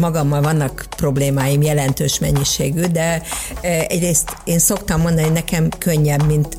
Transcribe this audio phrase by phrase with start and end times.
[0.00, 3.22] Magammal vannak problémáim jelentős mennyiségű, de
[3.88, 6.56] egyrészt én szoktam mondani, hogy nekem könnyebb, mint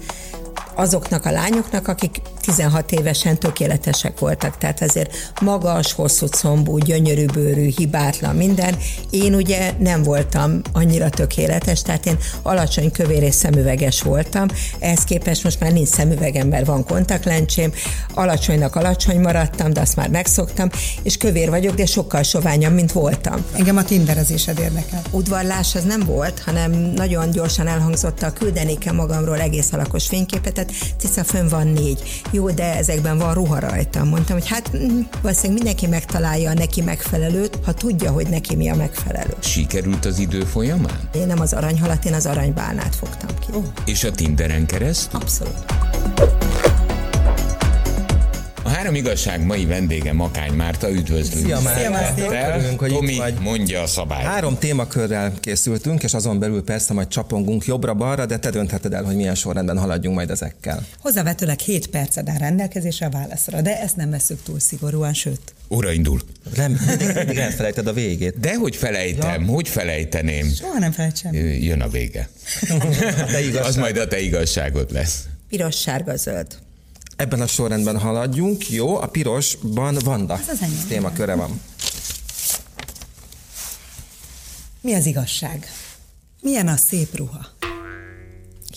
[0.75, 7.69] azoknak a lányoknak, akik 16 évesen tökéletesek voltak, tehát ezért magas, hosszú combú, gyönyörű bőrű,
[7.75, 8.75] hibátlan minden.
[9.09, 14.47] Én ugye nem voltam annyira tökéletes, tehát én alacsony kövér és szemüveges voltam,
[14.79, 17.71] ehhez képest most már nincs szemüvegem, mert van kontaktlencsém,
[18.13, 20.69] alacsonynak alacsony maradtam, de azt már megszoktam,
[21.03, 23.45] és kövér vagyok, de sokkal soványabb, mint voltam.
[23.53, 25.01] Engem a tinderezésed érdekel.
[25.11, 30.71] Udvarlás az nem volt, hanem nagyon gyorsan elhangzott a küldenéke magamról egész alakos fényképet, tehát
[30.97, 34.03] Cica fönn van négy jó, de ezekben van ruha rajta.
[34.03, 38.69] Mondtam, hogy hát mm, valószínűleg mindenki megtalálja a neki megfelelőt, ha tudja, hogy neki mi
[38.69, 39.33] a megfelelő.
[39.39, 41.09] Sikerült az idő folyamán?
[41.13, 43.47] Én nem az aranyhalat, én az aranybálnát fogtam ki.
[43.53, 43.63] Oh.
[43.85, 45.19] És a Tinderen keresztül?
[45.19, 45.65] Abszolút.
[48.71, 51.45] A három igazság mai vendége Makány Márta, üdvözlünk.
[51.45, 52.55] Szia Márta.
[52.55, 53.39] Örülünk, hogy Tomi vagy.
[53.39, 54.25] mondja a szabályt.
[54.25, 59.15] Három témakörrel készültünk, és azon belül persze majd csapongunk jobbra-balra, de te döntheted el, hogy
[59.15, 60.85] milyen sorrendben haladjunk majd ezekkel.
[60.99, 65.53] Hozzávetőleg 7 perced áll rendelkezésre a válaszra, de ezt nem veszük túl szigorúan, sőt.
[65.69, 66.19] Óra indul.
[66.55, 66.79] Nem,
[67.15, 68.39] mindig elfelejted a végét.
[68.39, 69.51] De hogy felejtem, ja.
[69.51, 70.49] hogy felejteném?
[70.53, 71.33] Soha nem felejtsem.
[71.61, 72.29] Jön a vége.
[73.61, 75.23] Az majd a te igazságod lesz.
[75.49, 76.47] Piros, sárga, zöld.
[77.21, 78.69] Ebben a sorrendben haladjunk.
[78.69, 80.87] Jó, a pirosban Vanda Ez az enyém.
[80.87, 81.61] témaköre van.
[84.81, 85.67] Mi az igazság?
[86.41, 87.47] Milyen a szép ruha?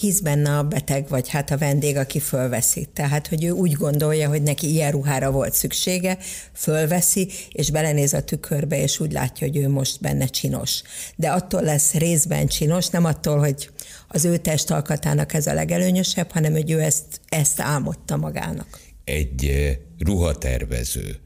[0.04, 2.88] hisz benne a beteg, vagy hát a vendég, aki fölveszi.
[2.92, 6.18] Tehát, hogy ő úgy gondolja, hogy neki ilyen ruhára volt szüksége,
[6.52, 10.82] fölveszi, és belenéz a tükörbe, és úgy látja, hogy ő most benne csinos.
[11.16, 13.70] De attól lesz részben csinos, nem attól, hogy
[14.14, 18.80] az ő testalkatának ez a legelőnyösebb, hanem hogy ő ezt, ezt álmodta magának.
[19.04, 21.16] Egy eh, ruhatervező,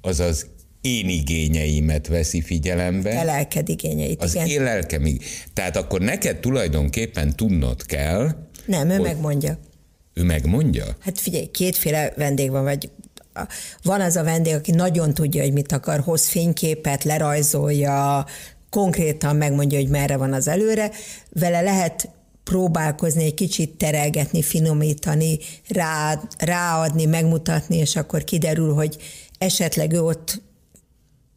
[0.00, 0.46] azaz
[0.80, 3.20] én igényeimet veszi figyelembe.
[3.20, 4.46] A lelked igényeit, Az igen.
[4.46, 5.18] én lelkem
[5.54, 8.30] Tehát akkor neked tulajdonképpen tudnod kell.
[8.66, 9.06] Nem, ő hogy...
[9.06, 9.58] megmondja.
[10.14, 10.84] Ő megmondja?
[10.98, 12.90] Hát figyelj, kétféle vendég van, vagy
[13.82, 18.26] van az a vendég, aki nagyon tudja, hogy mit akar, hoz fényképet, lerajzolja,
[18.70, 20.90] konkrétan megmondja, hogy merre van az előre,
[21.30, 22.08] vele lehet
[22.48, 25.38] próbálkozni, egy kicsit terelgetni, finomítani,
[25.68, 28.96] rá, ráadni, megmutatni, és akkor kiderül, hogy
[29.38, 30.42] esetleg ő ott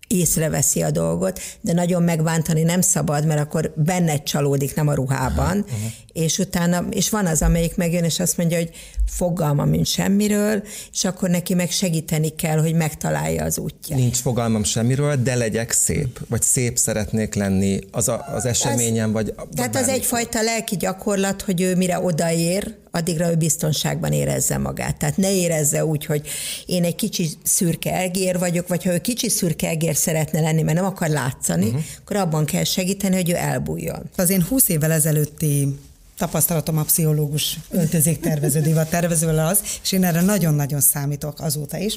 [0.07, 5.57] észreveszi a dolgot, de nagyon megbántani nem szabad, mert akkor benned csalódik, nem a ruhában,
[5.57, 5.91] uh-huh.
[6.13, 8.69] És utána, és van az, amelyik megjön, és azt mondja, hogy
[9.07, 13.99] fogalma mint semmiről, és akkor neki meg segíteni kell, hogy megtalálja az útját.
[13.99, 19.13] Nincs fogalmam semmiről, de legyek szép, vagy szép szeretnék lenni az, a, az eseményen, az,
[19.13, 19.33] vagy...
[19.55, 24.97] Tehát az egyfajta lelki gyakorlat, hogy ő mire odaér, addigra ő biztonságban érezze magát.
[24.97, 26.27] Tehát ne érezze úgy, hogy
[26.65, 30.77] én egy kicsi szürke egér vagyok, vagy ha ő kicsi szürke egér szeretne lenni, mert
[30.77, 31.81] nem akar látszani, uh-huh.
[32.01, 34.09] akkor abban kell segíteni, hogy ő elbújjon.
[34.15, 35.75] Az én 20 évvel ezelőtti
[36.21, 41.95] tapasztalatom a pszichológus öltözéktervező, divat tervezővel az, és én erre nagyon-nagyon számítok azóta is,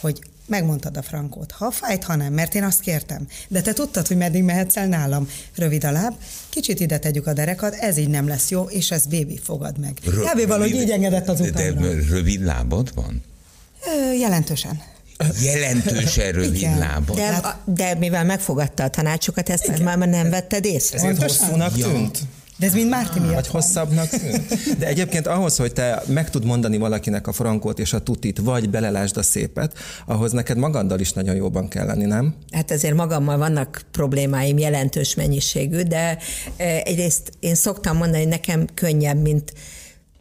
[0.00, 3.26] hogy megmondtad a frankót, ha fájt, ha nem, mert én azt kértem.
[3.48, 5.28] De te tudtad, hogy meddig mehetsz el nálam.
[5.54, 6.14] Rövid a láb,
[6.48, 9.98] kicsit ide tegyük a derekat, ez így nem lesz jó, és ez bébi fogad meg.
[10.04, 10.46] Kb.
[10.46, 11.72] valahogy így engedett az De
[12.08, 13.22] rövid lábad van?
[13.86, 14.80] Ö, jelentősen.
[15.42, 17.16] Jelentősen rövid lábad.
[17.16, 20.98] De, de mivel megfogadta a tanácsokat, ezt már nem vetted észre.
[20.98, 22.18] Ezért hosszúnak tűnt?
[22.58, 23.34] De ez mind Márti miatt.
[23.34, 24.10] Vagy hosszabbnak
[24.78, 28.70] De egyébként ahhoz, hogy te meg tud mondani valakinek a frankót és a tutit, vagy
[28.70, 32.34] belelásd a szépet, ahhoz neked magaddal is nagyon jóban kell lenni, nem?
[32.50, 36.18] Hát azért magammal vannak problémáim jelentős mennyiségű, de
[36.84, 39.52] egyrészt én szoktam mondani, hogy nekem könnyebb, mint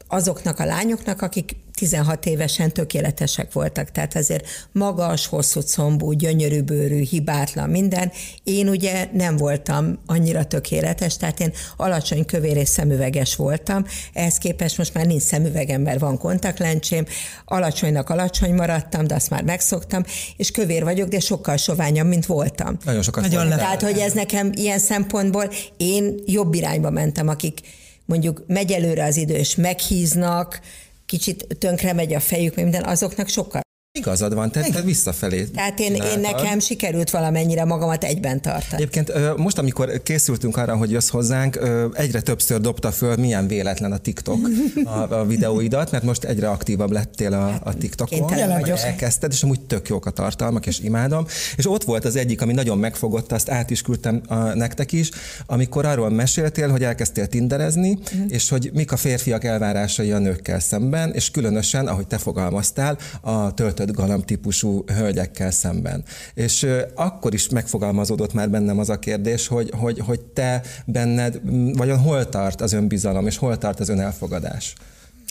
[0.08, 7.02] azoknak a lányoknak, akik 16 évesen tökéletesek voltak, tehát azért magas, hosszú combú, gyönyörű bőrű,
[7.02, 8.12] hibátlan minden.
[8.44, 14.78] Én ugye nem voltam annyira tökéletes, tehát én alacsony kövér és szemüveges voltam, ehhez képest
[14.78, 17.06] most már nincs szemüvegem, mert van kontaktlencsém,
[17.46, 20.04] alacsonynak alacsony maradtam, de azt már megszoktam,
[20.38, 22.78] és kövér vagyok, de sokkal soványabb, mint voltam.
[22.86, 27.60] Nagyon sokat Nagyon Tehát, hogy ez nekem ilyen szempontból, én jobb irányba mentem, akik
[28.06, 30.60] mondjuk megy előre az idő, és meghíznak,
[31.06, 33.64] kicsit tönkre megy a fejük, minden, azoknak sokkal
[33.98, 35.44] Igazad van, te, te visszafelé.
[35.44, 38.82] Tehát én, én nekem sikerült valamennyire magamat egyben tartani.
[38.82, 41.60] Egyébként most, amikor készültünk arra, hogy jössz hozzánk,
[41.94, 44.50] egyre többször dobta föl, milyen véletlen a TikTok
[44.84, 48.28] a, a videóidat, mert most egyre aktívabb lettél a, a TikTokon.
[48.60, 48.78] vagyok.
[48.78, 51.26] Elkezdted, és amúgy tök jók a tartalmak, és imádom.
[51.58, 55.10] És ott volt az egyik, ami nagyon megfogott, azt át is küldtem a, nektek is,
[55.46, 58.26] amikor arról meséltél, hogy elkezdtél tinderezni, mm.
[58.28, 63.54] és hogy mik a férfiak elvárásai a nőkkel szemben, és különösen, ahogy te fogalmaztál, a
[63.54, 66.04] töltött öltött galamb típusú hölgyekkel szemben.
[66.34, 71.42] És akkor is megfogalmazódott már bennem az a kérdés, hogy, hogy, hogy te benned,
[71.74, 74.74] vajon hol tart az önbizalom, és hol tart az önelfogadás?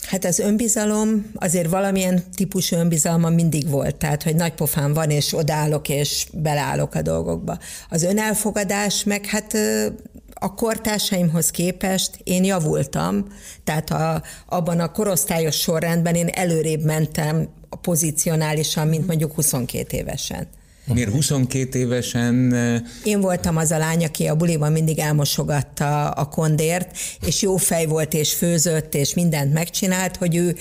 [0.06, 5.33] Hát az önbizalom, azért valamilyen típusú önbizalma mindig volt, tehát hogy nagy pofán van, és
[5.33, 7.59] odállok, és beleállok a dolgokba.
[7.91, 9.56] Az önelfogadás meg hát
[10.35, 13.27] a kortársaimhoz képest én javultam,
[13.65, 20.47] tehát a, abban a korosztályos sorrendben én előrébb mentem pozícionálisan, mint mondjuk 22 évesen.
[20.93, 22.55] Miért 22 évesen?
[23.05, 27.87] Én voltam az a lány, aki a buliban mindig elmosogatta a kondért, és jó fej
[27.87, 30.56] volt, és főzött, és mindent megcsinált, hogy ő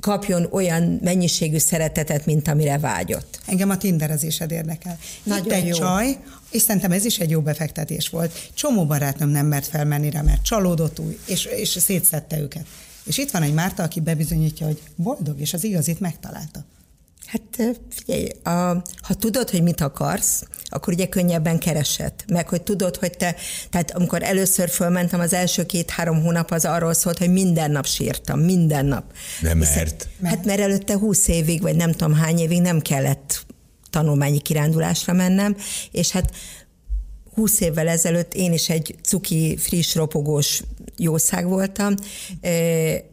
[0.00, 3.40] kapjon olyan mennyiségű szeretetet, mint amire vágyott.
[3.46, 4.98] Engem a tinderezésed érdekel.
[5.22, 5.76] Nagyon Itt egy jó.
[5.76, 6.16] csaj,
[6.50, 8.50] és szerintem ez is egy jó befektetés volt.
[8.54, 12.66] Csomó barátnőm nem mert felmenni rá, mert csalódott új, és, és szétszette őket.
[13.10, 16.64] És itt van egy Márta, aki bebizonyítja, hogy boldog, és az igazit megtalálta.
[17.26, 18.50] Hát figyelj, a,
[19.00, 22.12] ha tudod, hogy mit akarsz, akkor ugye könnyebben keresed.
[22.28, 23.34] Meg hogy tudod, hogy te,
[23.70, 28.40] tehát amikor először fölmentem, az első két-három hónap az arról szólt, hogy minden nap sírtam,
[28.40, 29.04] minden nap.
[29.58, 30.08] Hiszen- mert?
[30.22, 33.46] Hát mert előtte húsz évig, vagy nem tudom hány évig nem kellett
[33.90, 35.56] tanulmányi kirándulásra mennem,
[35.90, 36.30] és hát
[37.34, 40.62] 20 évvel ezelőtt én is egy cuki, friss, ropogós
[40.96, 41.94] jószág voltam,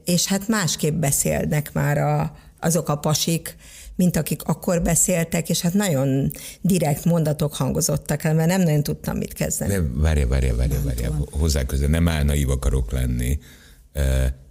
[0.05, 3.55] és hát másképp beszélnek már a, azok a pasik,
[3.95, 6.31] mint akik akkor beszéltek, és hát nagyon
[6.61, 9.73] direkt mondatok hangozottak el, mert nem nagyon tudtam mit kezdeni.
[9.73, 13.39] De várja, várja, várja, várja, hozzá közel, nem álnaív akarok lenni.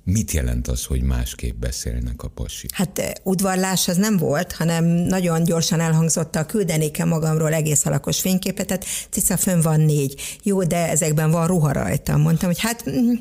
[0.09, 2.75] Mit jelent az, hogy másképp beszélnek a pasik?
[2.75, 8.21] Hát eh, udvarlás az nem volt, hanem nagyon gyorsan elhangzott a küldenéke magamról egész alakos
[8.21, 10.39] fényképet, tehát cica fönn van négy.
[10.43, 12.17] Jó, de ezekben van ruha rajta.
[12.17, 13.13] Mondtam, hogy hát mm,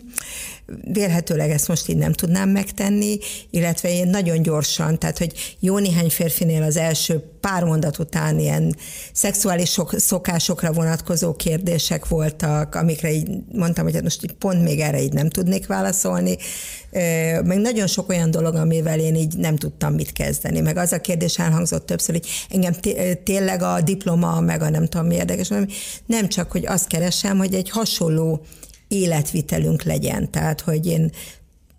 [0.91, 3.17] vélhetőleg ezt most így nem tudnám megtenni,
[3.49, 8.75] illetve én nagyon gyorsan, tehát hogy jó néhány férfinél az első pár mondat után ilyen
[9.13, 14.79] szexuális sok, szokásokra vonatkozó kérdések voltak, amikre így mondtam, hogy hát most így pont még
[14.79, 16.37] erre így nem tudnék válaszolni.
[17.43, 20.59] Meg nagyon sok olyan dolog, amivel én így nem tudtam mit kezdeni.
[20.59, 24.85] Meg az a kérdés elhangzott többször, hogy engem té- tényleg a diploma, meg a nem
[24.85, 25.49] tudom mi érdekes,
[26.05, 28.45] nem csak, hogy azt keresem, hogy egy hasonló
[28.87, 30.31] életvitelünk legyen.
[30.31, 31.11] Tehát, hogy én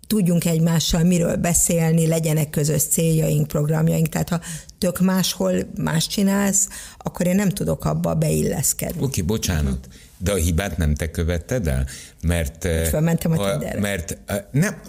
[0.07, 4.41] tudjunk egymással miről beszélni, legyenek közös céljaink, programjaink, tehát ha
[4.77, 6.67] tök máshol más csinálsz,
[6.97, 9.01] akkor én nem tudok abba beilleszkedni.
[9.03, 9.87] Oké, bocsánat,
[10.17, 11.85] de a hibát nem te követted el?
[12.21, 13.79] Mert, eh, fölmentem a ha- Tinderre.
[13.79, 14.81] Mert eh, nem,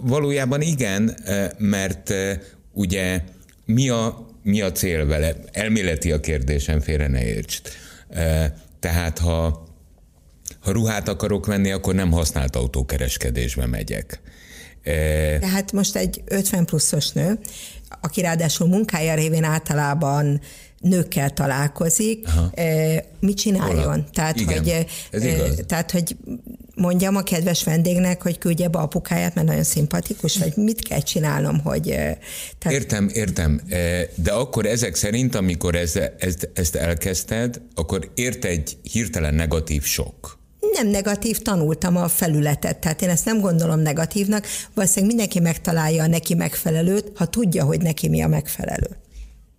[0.00, 2.38] valójában igen, eh, mert eh,
[2.72, 3.20] ugye
[3.64, 5.34] mi a, mi a cél vele?
[5.52, 7.68] Elméleti a kérdésem, félre ne értsd.
[8.08, 9.65] Eh, Tehát ha
[10.66, 14.20] ha ruhát akarok venni, akkor nem használt autókereskedésbe megyek.
[14.82, 17.38] Eh, Tehát most egy 50 pluszos nő,
[18.00, 20.40] aki ráadásul munkája révén általában
[20.80, 22.50] nőkkel találkozik, Aha.
[23.20, 24.04] mit csináljon?
[24.12, 25.60] Tehát Igen, hogy, ez eh, igaz.
[25.66, 26.16] tehát, hogy
[26.74, 31.60] mondjam a kedves vendégnek, hogy küldje be apukáját, mert nagyon szimpatikus, vagy mit kell csinálnom,
[31.60, 31.90] hogy...
[31.90, 32.16] eh,
[32.58, 33.60] Tehát Értem, értem,
[34.14, 40.35] de akkor ezek szerint, amikor ez, ezt, ezt elkezdted, akkor ért egy hirtelen negatív sok.
[40.72, 46.06] Nem negatív, tanultam a felületet, tehát én ezt nem gondolom negatívnak, valószínűleg mindenki megtalálja a
[46.06, 48.96] neki megfelelőt, ha tudja, hogy neki mi a megfelelő.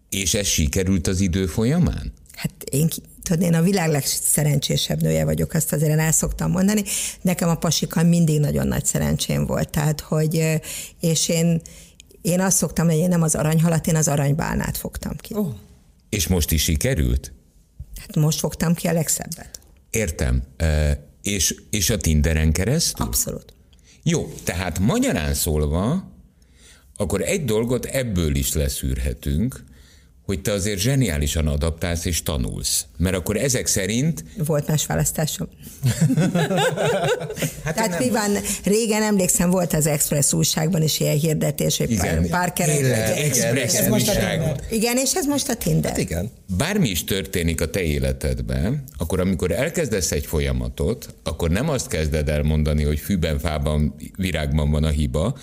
[0.10, 2.14] És ez sikerült az idő folyamán?
[2.36, 2.88] Hát én,
[3.24, 6.84] tudod, én a világ legszerencsésebb nője vagyok, azt azért én el szoktam mondani.
[7.22, 10.60] Nekem a pasikkal mindig nagyon nagy szerencsém volt, tehát, hogy, eh,
[11.00, 11.62] és én,
[12.22, 15.36] én azt szoktam, hogy én nem az aranyhalat, én az aranybálnát fogtam ki.
[15.36, 15.54] Ó,
[16.10, 17.34] És most is sikerült?
[18.00, 19.60] Hát most fogtam ki a legszebbet.
[19.90, 20.44] Értem.
[21.28, 23.06] És, és a Tinderen keresztül?
[23.06, 23.54] Abszolút.
[24.04, 26.12] Jó, tehát magyarán szólva,
[26.96, 29.64] akkor egy dolgot ebből is leszűrhetünk,
[30.28, 32.86] hogy te azért zseniálisan adaptálsz és tanulsz.
[32.98, 35.48] Mert akkor ezek szerint Volt más választásom.
[37.64, 38.32] Hát Tehát nem- mi van,
[38.64, 42.30] régen emlékszem, volt az Express újságban is ilyen hirdetés, hogy Igen.
[42.54, 43.12] kereskedjen.
[43.56, 44.62] Express a újság.
[44.70, 45.92] Igen, és ez most a Tinder.
[45.92, 46.32] Hát igen.
[46.58, 52.30] Bármi is történik a te életedben, akkor amikor elkezdesz egy folyamatot, akkor nem azt kezded
[52.30, 55.38] el mondani, hogy fűben, fában, virágban van a hiba,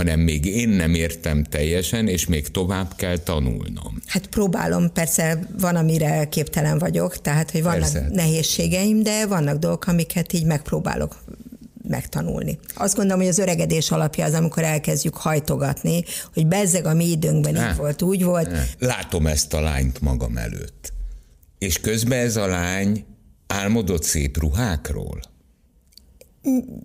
[0.00, 4.02] hanem még én nem értem teljesen, és még tovább kell tanulnom.
[4.06, 8.08] Hát próbálom, persze van, amire képtelen vagyok, tehát, hogy vannak Persze.
[8.12, 11.16] nehézségeim, de vannak dolgok, amiket így megpróbálok
[11.88, 12.58] megtanulni.
[12.74, 16.04] Azt gondolom, hogy az öregedés alapja az, amikor elkezdjük hajtogatni,
[16.34, 17.70] hogy bezzeg a mi időnkben Á.
[17.70, 18.50] így volt, úgy volt.
[18.78, 20.92] Látom ezt a lányt magam előtt.
[21.58, 23.04] És közben ez a lány
[23.46, 25.20] álmodott szép ruhákról.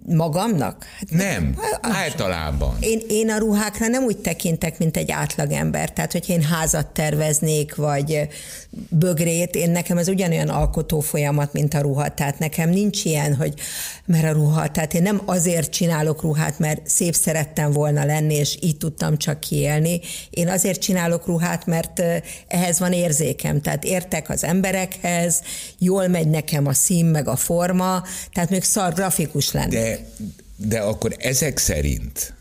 [0.05, 0.85] Magamnak?
[0.99, 2.75] Hát nem, általában.
[2.79, 5.93] Én, én a ruhákra nem úgy tekintek, mint egy átlagember.
[5.93, 8.27] Tehát, hogy én házat terveznék, vagy
[8.89, 12.13] bögrét, én nekem ez ugyanolyan alkotó folyamat, mint a ruha.
[12.13, 13.53] Tehát nekem nincs ilyen, hogy
[14.05, 18.57] mert a ruha, tehát én nem azért csinálok ruhát, mert szép szerettem volna lenni, és
[18.61, 19.99] így tudtam csak kiélni.
[20.29, 22.01] Én azért csinálok ruhát, mert
[22.47, 23.61] ehhez van érzékem.
[23.61, 25.41] Tehát értek az emberekhez,
[25.77, 29.75] jól megy nekem a szín, meg a forma, tehát még szar grafikus lenni.
[29.75, 29.99] De,
[30.55, 32.33] de akkor ezek szerint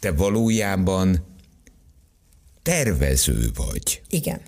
[0.00, 1.26] te valójában
[2.62, 4.02] tervező vagy.
[4.08, 4.40] Igen.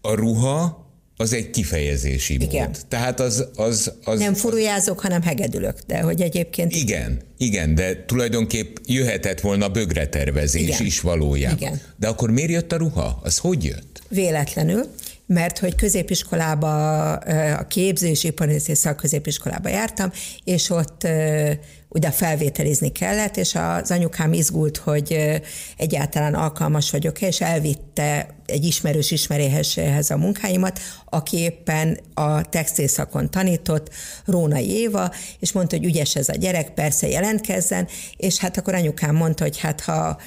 [0.00, 0.87] A ruha
[1.20, 2.64] az egy kifejezési igen.
[2.64, 2.78] mód.
[2.88, 4.18] Tehát az, az, az...
[4.18, 6.74] Nem furujázok, hanem hegedülök, de hogy egyébként...
[6.74, 10.86] Igen, igen, de tulajdonképp jöhetett volna bögre tervezés igen.
[10.86, 11.58] is valójában.
[11.58, 11.80] Igen.
[11.96, 13.20] De akkor miért jött a ruha?
[13.22, 14.02] Az hogy jött?
[14.08, 14.86] Véletlenül
[15.28, 17.12] mert hogy középiskolába,
[17.52, 20.10] a képzés, iparművészeti szakközépiskolába jártam,
[20.44, 21.06] és ott
[21.88, 25.40] ugye felvételizni kellett, és az anyukám izgult, hogy
[25.76, 33.90] egyáltalán alkalmas vagyok, és elvitte egy ismerős ismeréheséhez a munkáimat, aki éppen a textilszakon tanított,
[34.24, 39.14] Rónai Éva, és mondta, hogy ügyes ez a gyerek, persze jelentkezzen, és hát akkor anyukám
[39.14, 40.18] mondta, hogy hát ha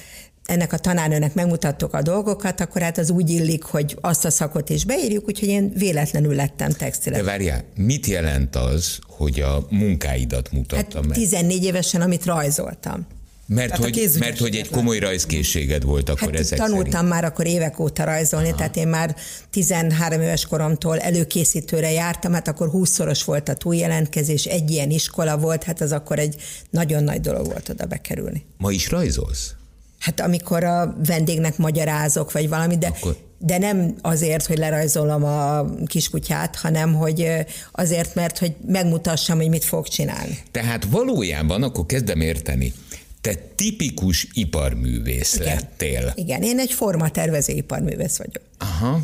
[0.51, 4.69] ennek a tanárnőnek megmutattuk a dolgokat, akkor hát az úgy illik, hogy azt a szakot
[4.69, 7.19] is beírjuk, úgyhogy én véletlenül lettem textiles.
[7.19, 11.17] De várjál, mit jelent az, hogy a munkáidat mutattam hát meg?
[11.17, 13.07] 14 évesen, amit rajzoltam.
[13.45, 17.09] Mert, hogy, mert hogy egy komoly rajzkészséged volt akkor hát ezek tanultam szerint.
[17.09, 18.57] már akkor évek óta rajzolni, Aha.
[18.57, 19.15] tehát én már
[19.49, 25.63] 13 éves koromtól előkészítőre jártam, hát akkor 20-szoros volt a túljelentkezés, egy ilyen iskola volt,
[25.63, 26.35] hát az akkor egy
[26.69, 28.45] nagyon nagy dolog volt oda bekerülni.
[28.57, 29.53] Ma is rajzolsz?
[30.01, 33.17] Hát amikor a vendégnek magyarázok, vagy valami, de, Akkor...
[33.37, 37.27] de nem azért, hogy lerajzolom a kiskutyát, hanem hogy
[37.71, 40.37] azért, mert hogy megmutassam, hogy mit fog csinálni.
[40.51, 42.73] Tehát valójában akkor kezdem érteni.
[43.21, 45.55] Te tipikus iparművész Igen.
[45.55, 46.13] lettél.
[46.15, 48.43] Igen, én egy formatervező iparművész vagyok.
[48.57, 48.99] Aha.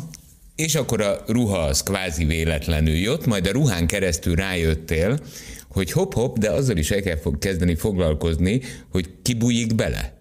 [0.56, 5.18] És akkor a ruha az kvázi véletlenül jött, majd a ruhán keresztül rájöttél,
[5.68, 10.17] hogy hop-hop, de azzal is el kell kezdeni foglalkozni, hogy kibújik bele.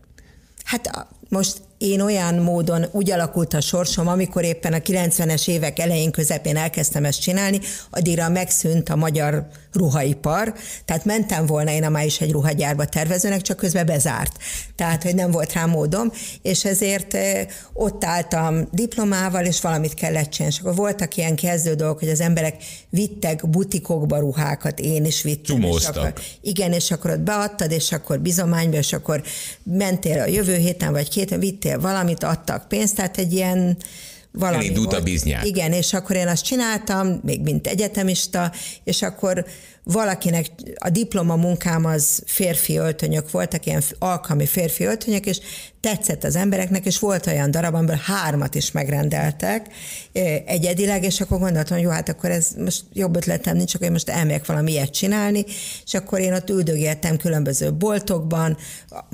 [0.67, 6.12] Hát most én olyan módon úgy alakult a sorsom, amikor éppen a 90-es évek elején,
[6.12, 10.53] közepén elkezdtem ezt csinálni, addigra megszűnt a magyar ruhaipar,
[10.86, 14.38] tehát mentem volna én a már is egy ruhagyárba tervezőnek, csak közben bezárt.
[14.75, 17.17] Tehát, hogy nem volt rá módom, és ezért
[17.74, 20.55] ott álltam diplomával, és valamit kellett csinálni.
[20.55, 22.55] És akkor voltak ilyen kezdő dolgok, hogy az emberek
[22.89, 25.62] vittek butikokba ruhákat, én is vittem.
[25.62, 29.22] És akkor, igen, és akkor ott beadtad, és akkor bizományba, és akkor
[29.63, 33.77] mentél a jövő héten, vagy két, vittél valamit, adtak pénzt, tehát egy ilyen
[34.31, 35.01] valami Elindult volt.
[35.01, 35.45] a biznyák.
[35.45, 38.51] Igen, és akkor én azt csináltam, még mint egyetemista,
[38.83, 39.45] és akkor
[39.88, 45.39] valakinek a diploma munkám az férfi öltönyök voltak, ilyen alkalmi férfi öltönyök, és
[45.79, 49.67] tetszett az embereknek, és volt olyan darab, amiből hármat is megrendeltek
[50.46, 53.91] egyedileg, és akkor gondoltam, hogy jó, hát akkor ez most jobb ötletem nincs, akkor én
[53.91, 55.46] most elmegyek valami ilyet csinálni,
[55.86, 58.58] és akkor én ott üldögéltem különböző boltokban,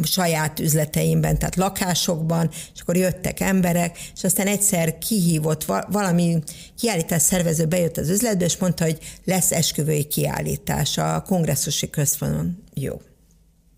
[0.03, 6.37] saját üzleteimben, tehát lakásokban, és akkor jöttek emberek, és aztán egyszer kihívott valami
[6.79, 10.61] kiállítás szervező bejött az üzletbe, és mondta, hogy lesz esküvői kiállítás
[10.97, 12.63] a kongresszusi központban.
[12.73, 13.01] Jó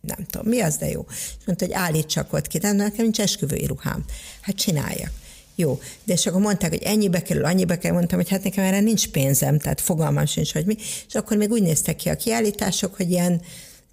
[0.05, 1.05] nem tudom, mi az, de jó.
[1.09, 4.05] És mondta, hogy állítsak ott ki, de nekem nincs esküvői ruhám.
[4.41, 5.11] Hát csináljak.
[5.55, 8.79] Jó, de és akkor mondták, hogy ennyibe kerül, annyibe kell, mondtam, hogy hát nekem erre
[8.79, 10.75] nincs pénzem, tehát fogalmam sincs, hogy mi.
[11.07, 13.41] És akkor még úgy néztek ki a kiállítások, hogy ilyen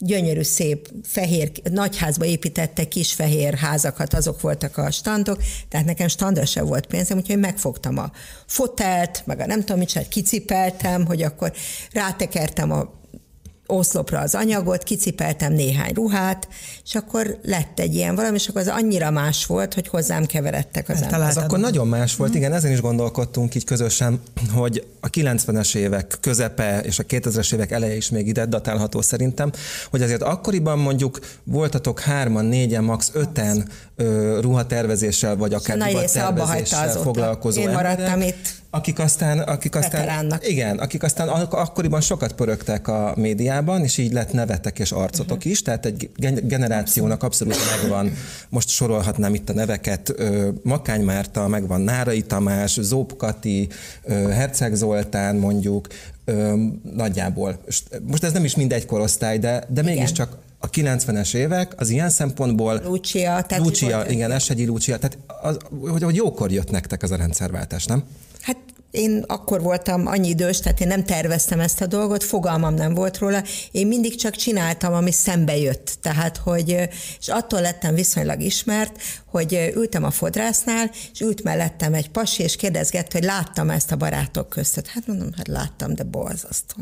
[0.05, 6.45] gyönyörű, szép, fehér, nagyházba építettek kis fehér házakat, azok voltak a standok, tehát nekem standra
[6.45, 8.11] se volt pénzem, úgyhogy megfogtam a
[8.47, 11.53] fotelt, meg a nem tudom mit, kicipeltem, hogy akkor
[11.93, 13.02] rátekertem a
[13.73, 16.49] oszlopra az anyagot, kicipeltem néhány ruhát,
[16.85, 20.89] és akkor lett egy ilyen valami, és akkor az annyira más volt, hogy hozzám keveredtek
[20.89, 21.29] az emberek.
[21.29, 24.21] Ez akkor nagyon más volt, igen, ezen is gondolkodtunk így közösen,
[24.55, 29.53] hogy a 90-es évek közepe és a 2000-es évek eleje is még ide datálható szerintem,
[29.91, 33.11] hogy azért akkoriban mondjuk voltatok hárman, négyen, max.
[33.15, 38.29] öten ö, ruhatervezéssel, vagy akár ruhatervezéssel foglalkozó Én maradtam emberek.
[38.29, 44.13] itt akik aztán, akik aztán, igen, akik aztán akkoriban sokat pörögtek a médiában, és így
[44.13, 45.53] lett nevetek és arcotok uh-huh.
[45.53, 46.11] is, tehát egy
[46.43, 47.57] generációnak abszolút.
[47.81, 48.13] megvan,
[48.49, 50.15] most sorolhatnám itt a neveket,
[50.63, 53.69] Makány Márta, megvan Nárai Tamás, Zóp Kati,
[54.31, 55.87] Herceg Zoltán mondjuk,
[56.95, 57.61] nagyjából.
[58.07, 62.81] Most ez nem is mindegy korosztály, de, de mégiscsak a 90-es évek az ilyen szempontból...
[62.85, 67.17] Lucia, tehát Lucia, igen, Esegyi Lucia, tehát az, hogy, hogy jókor jött nektek az a
[67.17, 68.05] rendszerváltás, nem?
[68.41, 68.57] Hát
[68.91, 73.19] én akkor voltam annyi idős, tehát én nem terveztem ezt a dolgot, fogalmam nem volt
[73.19, 75.97] róla, én mindig csak csináltam, ami szembe jött.
[76.03, 76.89] Tehát, hogy,
[77.21, 82.57] és attól lettem viszonylag ismert, hogy ültem a fodrásznál, és ült mellettem egy pasi, és
[82.57, 84.87] kérdezgette, hogy láttam ezt a barátok között.
[84.87, 86.77] Hát mondom, hát láttam, de borzasztó.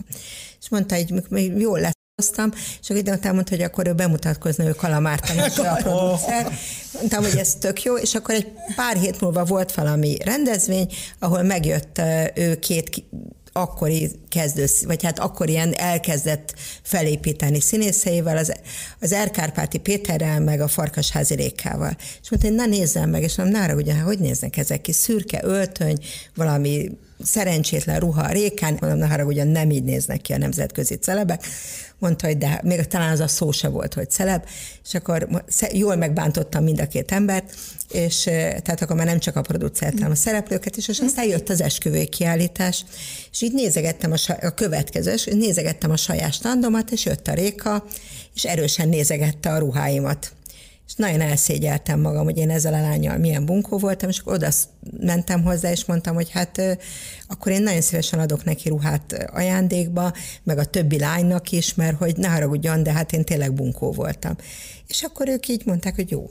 [0.61, 4.71] És mondta, hogy jól lett hoztam, és akkor ide mondta, hogy akkor ő bemutatkozna, ő
[4.71, 5.21] Kalamár
[5.57, 6.53] a producer.
[6.93, 8.47] Mondtam, hogy ez tök jó, és akkor egy
[8.77, 10.87] pár hét múlva volt valami rendezvény,
[11.19, 12.01] ahol megjött
[12.35, 13.05] ő két
[13.53, 18.53] akkori kezdő, vagy hát akkor ilyen elkezdett felépíteni színészeivel, az,
[19.01, 21.97] az Erkárpáti Péterrel, meg a Farkasházi Rékával.
[22.23, 25.41] És mondta, hogy na nézzem meg, és mondom, nára ugye, hogy néznek ezek ki, szürke
[25.43, 25.99] öltöny,
[26.35, 26.91] valami
[27.23, 31.47] szerencsétlen ruha a rékán, mondom, na haragudjon, nem így néznek ki a nemzetközi celebek.
[31.99, 34.45] Mondta, hogy de még talán az a szó se volt, hogy celeb,
[34.85, 35.29] és akkor
[35.73, 37.55] jól megbántottam mind a két embert,
[37.91, 41.49] és tehát akkor már nem csak a producert, hanem a szereplőket is, és aztán jött
[41.49, 42.85] az esküvői kiállítás,
[43.33, 47.85] és így nézegettem a, a következő, és nézegettem a saját standomat, és jött a Réka,
[48.35, 50.33] és erősen nézegette a ruháimat
[50.91, 54.49] és nagyon elszégyeltem magam, hogy én ezzel a lányjal milyen bunkó voltam, és akkor oda
[55.01, 56.79] mentem hozzá, és mondtam, hogy hát
[57.29, 62.17] akkor én nagyon szívesen adok neki ruhát ajándékba, meg a többi lánynak is, mert hogy
[62.17, 64.37] ne haragudjon, de hát én tényleg bunkó voltam.
[64.87, 66.31] És akkor ők így mondták, hogy jó.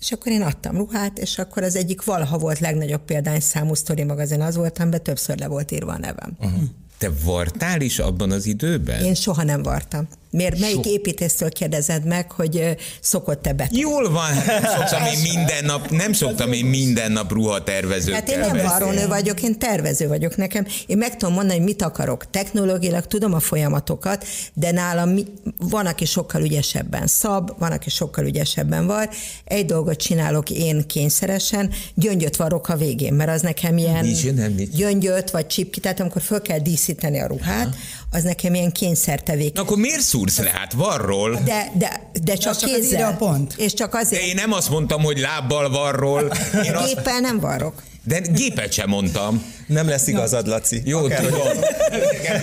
[0.00, 4.40] És akkor én adtam ruhát, és akkor az egyik valaha volt legnagyobb példányszámú sztori magazin
[4.40, 6.36] az volt, amiben többször le volt írva a nevem.
[6.40, 6.62] Uh-huh.
[6.98, 9.04] Te vartál is abban az időben?
[9.04, 10.08] Én soha nem vartam.
[10.36, 10.90] Miért, melyik so...
[10.90, 13.68] építésztől kérdezed meg, hogy szokott-e be?
[13.72, 18.38] Jól van, nem szoktam én minden nap, nem szoktam én minden nap ruhatervezőkkel Hát én
[18.38, 20.66] nem varrónő vagyok, én tervező vagyok nekem.
[20.86, 22.30] Én meg tudom mondani, hogy mit akarok.
[22.30, 25.24] Technológilag tudom a folyamatokat, de nálam mi,
[25.58, 29.08] van, aki sokkal ügyesebben szab, van, aki sokkal ügyesebben var.
[29.44, 34.52] Egy dolgot csinálok én kényszeresen, gyöngyöt varok a végén, mert az nekem ilyen nincs, nem,
[34.52, 34.70] nincs.
[34.70, 37.76] gyöngyöt vagy csipki, tehát amikor föl kell díszíteni a ruhát, Aha.
[38.16, 39.58] Az nekem ilyen kényszertevék.
[39.58, 40.50] Akkor miért szúrsz le?
[40.50, 41.40] Hát varról.
[41.44, 43.12] De, de, de csak, csak kézzel.
[43.12, 43.54] A pont.
[43.56, 44.22] És csak azért.
[44.22, 46.32] De én nem azt mondtam, hogy lábbal varról.
[46.64, 46.94] Én azt...
[46.94, 47.82] Géppel nem varrok.
[48.02, 49.44] De gépet sem mondtam.
[49.66, 50.82] Nem lesz igazad, Laci.
[50.84, 51.48] Jó, Akár, tudom.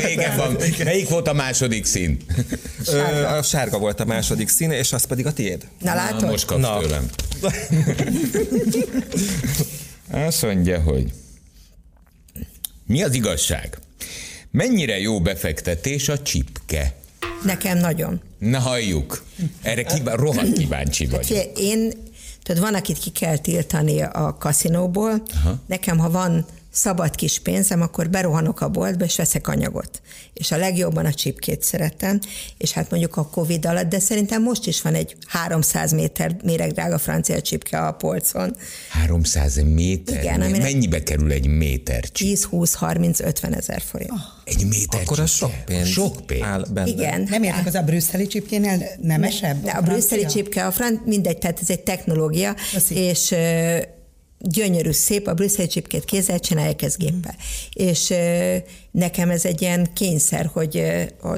[0.06, 0.58] Vége van.
[0.84, 2.18] Melyik volt a második szín?
[2.86, 3.28] Sárga.
[3.28, 5.68] A sárga volt a második szín, és az pedig a tiéd.
[5.80, 6.22] Na látod?
[6.22, 6.80] Na, most kapsz Na.
[6.80, 7.10] tőlem.
[10.28, 11.12] Azt mondja, hogy
[12.86, 13.78] mi az igazság?
[14.54, 16.96] Mennyire jó befektetés a csipke?
[17.44, 18.22] Nekem nagyon.
[18.38, 19.24] Na halljuk.
[19.62, 21.36] Erre kíván, rohadt kíváncsi vagy.
[21.36, 21.92] Hát, én,
[22.44, 25.24] tudod, van, akit ki kell tiltani a kaszinóból.
[25.34, 25.60] Aha.
[25.66, 30.02] Nekem, ha van szabad kis pénzem, akkor berohanok a boltba, és veszek anyagot.
[30.34, 32.20] És a legjobban a csipkét szeretem,
[32.58, 36.98] és hát mondjuk a Covid alatt, de szerintem most is van egy 300 méter méregdrága
[36.98, 38.56] francia csipke a polcon.
[38.90, 40.24] 300 méter?
[40.24, 42.24] Igen, Mennyibe kerül egy méter csipke?
[42.24, 44.12] 10, 20, 30, 50 ezer forint.
[44.12, 44.18] Oh.
[44.44, 45.88] Egy méter Akkor az sok pénz.
[45.88, 46.44] Sok pénz.
[46.44, 46.90] Áll benne.
[46.90, 47.28] Igen.
[47.30, 49.64] Nem értek, az a brüsszeli csipkénél nemesebb?
[49.64, 52.96] De a brüsszeli csipke, a fran- mindegy, tehát ez egy technológia, Köszi.
[52.96, 53.36] és
[54.44, 57.36] gyönyörű, szép, a brüsszeli csipkét kézzel csinálják, ez géppel.
[57.36, 57.86] Mm.
[57.88, 58.14] És
[58.94, 60.84] nekem ez egy ilyen kényszer, hogy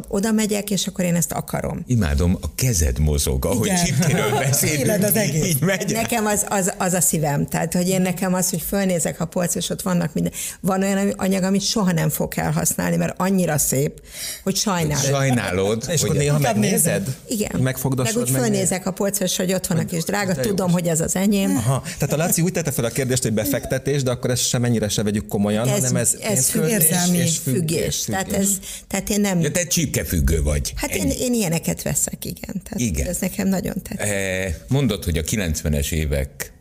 [0.07, 1.83] oda megyek, és akkor én ezt akarom.
[1.87, 5.03] Imádom, a kezed mozog, ahogy csipkéről beszélünk.
[5.03, 5.45] az egész.
[5.45, 5.91] Így megy.
[5.91, 7.47] Nekem az, az, az, a szívem.
[7.47, 10.33] Tehát, hogy én nekem az, hogy fölnézek a polc, és ott vannak minden.
[10.59, 14.01] Van olyan anyag, amit soha nem fog elhasználni, mert annyira szép,
[14.43, 15.05] hogy sajnálod.
[15.05, 15.85] Sajnálod.
[15.87, 17.15] és akkor néha megnézed?
[17.27, 17.61] Igen.
[17.61, 18.15] Megfogdosod.
[18.15, 21.57] Meg úgy fölnézek a polcra, hogy ott vannak, és drága, tudom, hogy ez az enyém.
[21.57, 21.83] Aha.
[21.97, 24.87] Tehát a Laci úgy tette fel a kérdést, hogy befektetés, de akkor ezt sem mennyire
[24.87, 27.79] se vegyük komolyan, ez, hanem ez, ez érzelmi és, és függés.
[27.79, 28.03] függés.
[28.03, 28.49] Tehát, ez,
[28.87, 29.39] tehát én nem...
[29.39, 30.73] Ja, te csípkefüggő vagy.
[30.75, 32.61] Hát én, én ilyeneket veszek, igen.
[32.63, 33.07] Tehát igen.
[33.07, 34.13] Ez nekem nagyon tetszik.
[34.13, 36.53] E, mondod, hogy a 90-es évek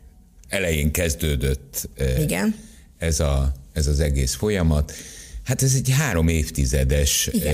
[0.49, 2.55] elején kezdődött e, igen.
[2.97, 4.93] Ez, a, ez az egész folyamat.
[5.43, 7.51] Hát ez egy három évtizedes e,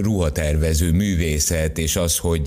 [0.00, 2.46] ruhatervező művészet, és az, hogy,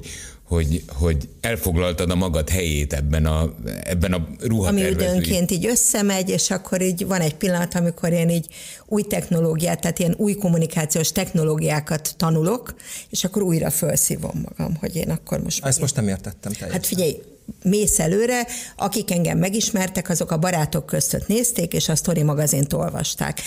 [0.54, 4.92] hogy, hogy elfoglaltad a magad helyét ebben a, ebben a ruhatervezői.
[4.92, 8.48] Ami időnként így összemegy, és akkor így van egy pillanat, amikor én így
[8.86, 12.74] új technológiát, tehát ilyen új kommunikációs technológiákat tanulok,
[13.10, 15.66] és akkor újra felszívom magam, hogy én akkor most...
[15.66, 16.72] Ezt most nem értettem teljesen.
[16.72, 17.22] Hát figyelj,
[17.64, 23.42] mész előre, akik engem megismertek, azok a barátok között nézték, és a Story magazint olvasták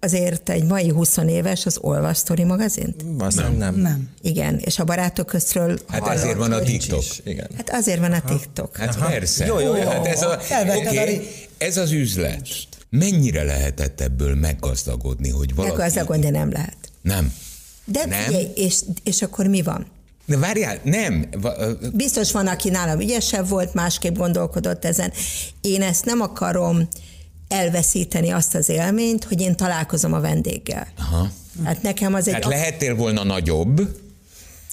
[0.00, 3.04] azért egy mai 20 éves az olvas Story magazint?
[3.34, 3.54] nem.
[3.56, 3.74] nem.
[3.74, 4.08] Nem.
[4.22, 7.04] Igen, és a barátok köztről Hát hallott, azért van a TikTok.
[7.24, 7.46] igen.
[7.56, 8.76] Hát azért van a TikTok.
[8.76, 9.08] Hát Aha.
[9.08, 9.46] persze.
[9.46, 9.88] Jó, jó, jó.
[9.88, 10.40] Hát ez, a,
[10.76, 12.48] okay, ez az üzlet.
[12.90, 15.76] Mennyire lehetett ebből meggazdagodni, hogy valaki...
[15.76, 16.76] Meggazdagodni nem lehet.
[17.02, 17.32] Nem.
[17.84, 18.22] De nem?
[18.22, 19.86] Figyelj, és, és akkor mi van?
[20.26, 21.28] De várjál, nem.
[21.92, 25.12] Biztos van, aki nálam ügyesebb volt, másképp gondolkodott ezen.
[25.60, 26.88] Én ezt nem akarom
[27.50, 30.86] elveszíteni azt az élményt, hogy én találkozom a vendéggel.
[30.98, 31.30] Aha.
[31.64, 32.34] Hát nekem az egy...
[32.34, 33.78] Hát lehettél volna nagyobb,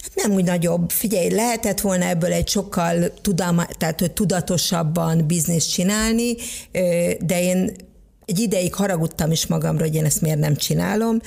[0.02, 0.90] hát nem úgy nagyobb.
[0.90, 6.36] Figyelj, lehetett volna ebből egy sokkal tudalma, tehát tudatosabban bizniszt csinálni,
[7.20, 7.72] de én
[8.26, 11.20] egy ideig haragudtam is magamra, hogy én ezt miért nem csinálom,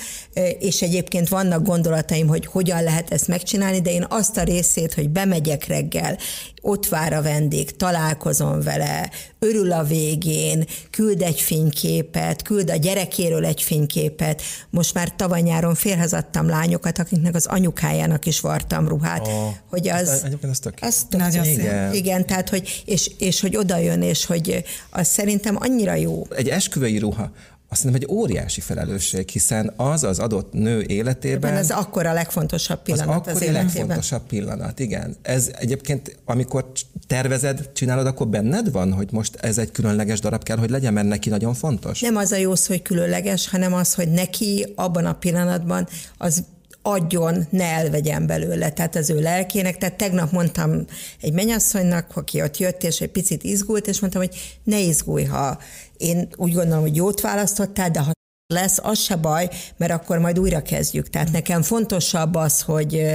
[0.58, 5.08] és egyébként vannak gondolataim, hogy hogyan lehet ezt megcsinálni, de én azt a részét, hogy
[5.08, 6.18] bemegyek reggel,
[6.60, 13.44] ott vár a vendég, találkozom vele, örül a végén, küld egy fényképet, küld a gyerekéről
[13.44, 14.42] egy fényképet.
[14.70, 19.26] Most már tavaly-nyáron félhezadtam lányokat, akiknek az anyukájának is vartam ruhát.
[19.26, 21.58] Oh, hogy az, az tök, az tök nagyon szép.
[21.58, 21.94] Igen.
[21.94, 26.26] igen, tehát hogy, és, és hogy oda jön, és hogy az szerintem annyira jó.
[26.36, 27.30] Egy esküvői ruha,
[27.72, 31.54] azt hiszem, egy óriási felelősség, hiszen az az adott nő életében...
[31.54, 33.64] Ez akkor a legfontosabb pillanat az, az életében.
[33.64, 35.16] a legfontosabb pillanat, igen.
[35.22, 36.72] Ez egyébként, amikor
[37.06, 41.08] tervezed, csinálod, akkor benned van, hogy most ez egy különleges darab kell, hogy legyen, mert
[41.08, 42.00] neki nagyon fontos?
[42.00, 46.44] Nem az a jó szó, hogy különleges, hanem az, hogy neki abban a pillanatban az
[46.82, 49.78] adjon, ne elvegyen belőle, tehát az ő lelkének.
[49.78, 50.84] Tehát tegnap mondtam
[51.20, 55.58] egy mennyasszonynak, aki ott jött, és egy picit izgult, és mondtam, hogy ne izgulj, ha
[55.96, 58.10] én úgy gondolom, hogy jót választottál, de ha
[58.54, 61.10] lesz, az se baj, mert akkor majd újra kezdjük.
[61.10, 63.06] Tehát nekem fontosabb az, hogy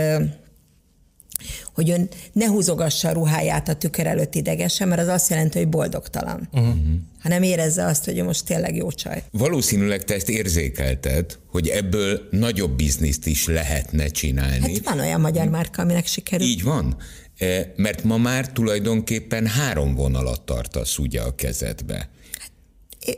[1.74, 5.68] hogy ön ne húzogassa a ruháját a tükör előtt idegesen, mert az azt jelenti, hogy
[5.68, 6.50] boldogtalan.
[6.52, 6.76] Uh-huh.
[7.22, 9.24] Hanem érezze azt, hogy most tényleg jó csaj.
[9.32, 14.74] Valószínűleg te ezt érzékelted, hogy ebből nagyobb bizniszt is lehetne csinálni.
[14.74, 16.48] Hát van olyan magyar márka, aminek sikerül.
[16.48, 16.98] Így van.
[17.38, 22.10] E, mert ma már tulajdonképpen három vonalat tartasz ugye a kezedbe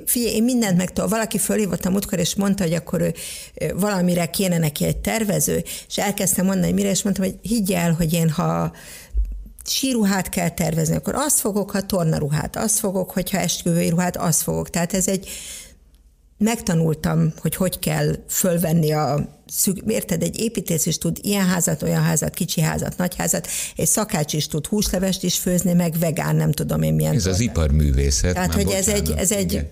[0.06, 1.10] figyelj, én mindent megtudom.
[1.10, 3.14] Valaki fölhívott a múltkor, és mondta, hogy akkor ő,
[3.76, 7.94] valamire kéne neki egy tervező, és elkezdtem mondani, hogy mire, és mondtam, hogy higgy el,
[7.94, 8.72] hogy én ha
[9.66, 14.70] síruhát kell tervezni, akkor azt fogok, ha tornaruhát, azt fogok, hogyha esküvői ruhát, azt fogok.
[14.70, 15.30] Tehát ez egy,
[16.38, 22.04] megtanultam, hogy hogy kell fölvenni a szüg, érted, egy építész is tud ilyen házat, olyan
[22.04, 26.52] házat, kicsi házat, nagy házat, egy szakács is tud húslevest is főzni, meg vegán, nem
[26.52, 27.16] tudom én milyen.
[27.16, 28.34] Ez az iparművészet.
[28.34, 29.68] Tehát, hogy bocsánat, ez egy, ez egy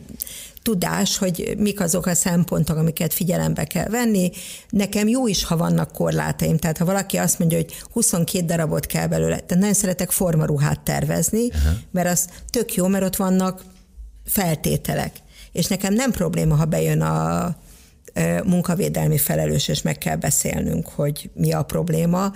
[0.62, 4.32] tudás, hogy mik azok a szempontok, amiket figyelembe kell venni.
[4.69, 6.58] Nekem jó is, ha vannak korlátaim.
[6.58, 11.49] Tehát ha valaki azt mondja, hogy 22 darabot kell belőle, tehát nagyon szeretek formaruhát tervezni,
[11.49, 11.75] Aha.
[11.91, 13.63] mert az tök jó, mert ott vannak
[14.25, 15.12] feltételek.
[15.56, 17.56] És nekem nem probléma, ha bejön a
[18.44, 22.34] munkavédelmi felelős, és meg kell beszélnünk, hogy mi a probléma.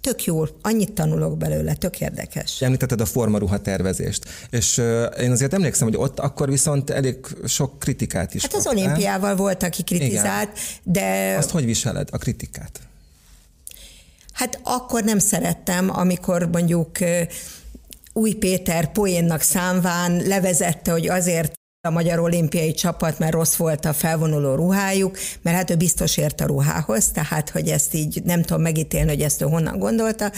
[0.00, 2.62] Tök jó, annyit tanulok belőle, tök érdekes.
[2.62, 4.82] Említetted a formaruha tervezést, és
[5.20, 9.62] én azért emlékszem, hogy ott akkor viszont elég sok kritikát is Hát az olimpiával volt,
[9.62, 10.64] aki kritizált, Igen.
[10.82, 11.36] de...
[11.36, 12.80] Azt hogy viseled, a kritikát?
[14.32, 16.98] Hát akkor nem szerettem, amikor mondjuk
[18.12, 21.54] új Péter poénnak számván levezette, hogy azért
[21.86, 26.40] a magyar olimpiai csapat, mert rossz volt a felvonuló ruhájuk, mert hát ő biztos ért
[26.40, 30.32] a ruhához, tehát hogy ezt így nem tudom megítélni, hogy ezt ő honnan gondolta,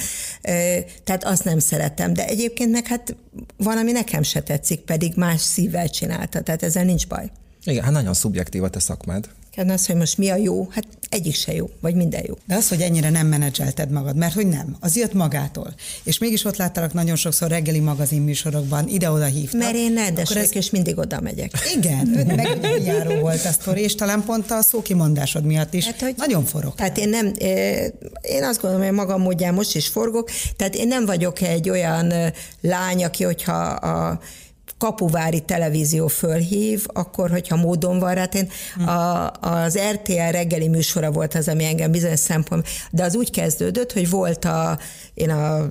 [1.04, 2.12] tehát azt nem szeretem.
[2.12, 3.16] De egyébként meg hát
[3.56, 7.30] valami nekem se tetszik, pedig más szívvel csinálta, tehát ezzel nincs baj.
[7.64, 9.28] Igen, hát nagyon szubjektív a te szakmád.
[9.58, 12.34] Hát az, hogy most mi a jó, hát egyik se jó, vagy minden jó.
[12.46, 15.74] De az, hogy ennyire nem menedzselted magad, mert hogy nem, az jött magától.
[16.04, 19.60] És mégis ott láttalak nagyon sokszor reggeli magazinműsorokban, ide-oda hívtak.
[19.60, 20.54] Mert én nedves ez...
[20.54, 21.52] és mindig oda megyek.
[21.76, 26.14] Igen, meg járó volt a sztori, és talán pont a szókimondásod miatt is hát, hogy
[26.16, 26.74] nagyon forog.
[26.74, 27.32] Tehát én nem,
[28.20, 32.12] én azt gondolom, hogy magam módján most is forgok, tehát én nem vagyok egy olyan
[32.60, 34.20] lány, aki, hogyha a
[34.78, 38.48] kapuvári televízió fölhív, akkor, hogyha módon van rá, én
[38.86, 43.92] a, az RTL reggeli műsora volt az, ami engem bizonyos szempont, de az úgy kezdődött,
[43.92, 44.78] hogy volt a,
[45.14, 45.68] én a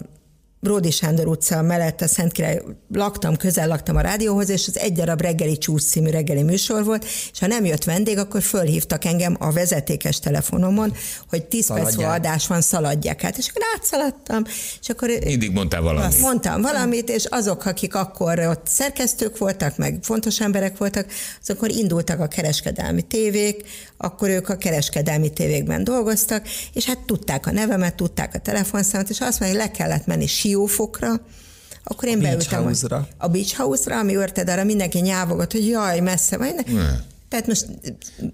[0.60, 2.62] Bródi Sándor utca mellett a Király
[2.94, 7.06] laktam, közel laktam a rádióhoz, és az egy darab reggeli csúcs című reggeli műsor volt,
[7.32, 10.94] és ha nem jött vendég, akkor fölhívtak engem a vezetékes telefonomon,
[11.30, 13.38] hogy 10 perc adás van, szaladják át.
[13.38, 14.44] És akkor átszaladtam,
[14.82, 15.10] és akkor...
[15.24, 16.20] Mindig mondtál valamit.
[16.20, 21.06] Mondtam valamit, és azok, akik akkor ott szerkesztők voltak, meg fontos emberek voltak,
[21.42, 23.64] azok indultak a kereskedelmi tévék,
[23.98, 29.22] akkor ők a kereskedelmi tévékben dolgoztak, és hát tudták a nevemet, tudták a telefonszámot, és
[29.22, 31.22] azt mondja, hogy le kellett menni Siófokra,
[31.84, 33.08] akkor én a beültem house-ra.
[33.18, 36.54] a Beach House-ra, ami örted, arra mindenki nyávogott, hogy jaj, messze vagy.
[36.74, 36.90] Ne.
[37.30, 37.66] Tehát most...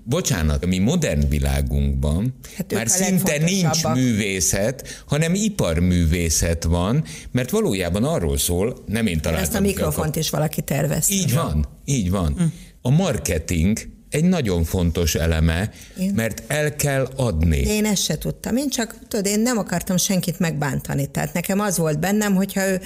[0.03, 8.37] Bocsánat, mi modern világunkban hát már szinte nincs művészet, hanem iparművészet van, mert valójában arról
[8.37, 9.47] szól, nem én találtam.
[9.47, 10.19] Ezt a mikrofont a...
[10.19, 11.13] is valaki tervezte.
[11.13, 12.33] Így van, így van.
[12.37, 12.43] Hm.
[12.81, 13.79] A marketing
[14.13, 16.11] egy nagyon fontos eleme, én?
[16.15, 17.57] mert el kell adni.
[17.57, 18.55] Én ezt se tudtam.
[18.55, 21.07] Én csak, tudod, én nem akartam senkit megbántani.
[21.07, 22.81] Tehát nekem az volt bennem, hogyha ő